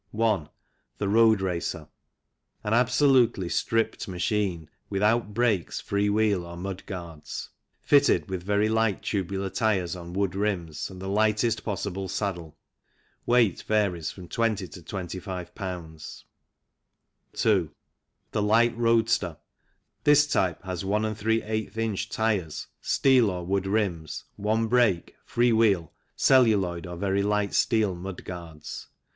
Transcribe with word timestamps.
1. 0.09 0.49
The 0.97 1.07
road 1.07 1.41
racer. 1.41 1.87
An 2.63 2.73
absolutely 2.73 3.49
stripped 3.49 4.07
machine, 4.07 4.61
THE 4.61 4.61
WEIGHT 4.61 4.67
QUESTION 4.67 4.73
83 4.73 4.89
without 5.29 5.33
brakes, 5.35 5.79
free 5.79 6.09
wheel, 6.09 6.43
or 6.43 6.57
mud 6.57 6.83
guards. 6.87 7.49
Fitted 7.83 8.27
with 8.27 8.41
very 8.41 8.67
light 8.67 9.03
tubular 9.03 9.51
tyres 9.51 9.95
on 9.95 10.13
wood 10.13 10.33
rims 10.33 10.89
and 10.89 10.99
the 10.99 11.07
lightest 11.07 11.63
possible 11.63 12.09
saddle. 12.09 12.57
Weight 13.27 13.61
varies 13.67 14.09
from 14.09 14.27
20 14.27 14.67
to 14.69 14.81
25 14.81 15.53
Ibs. 15.53 16.23
2. 17.33 17.69
The 18.31 18.41
light 18.41 18.75
roadster. 18.75 19.37
This 20.03 20.25
type 20.25 20.63
has 20.63 20.83
If 20.83 21.77
in. 21.77 21.95
tyres, 22.09 22.65
steel 22.81 23.29
or 23.29 23.45
wood 23.45 23.67
rims, 23.67 24.23
one 24.35 24.65
brake, 24.65 25.15
free 25.25 25.51
wheel, 25.51 25.93
celluloid 26.15 26.87
or 26.87 26.95
very 26.97 27.21
light 27.21 27.53
steel 27.53 27.93
mudguards. 27.93 28.87